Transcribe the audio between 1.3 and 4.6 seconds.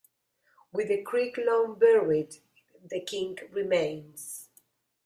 long-buried, the kink remains.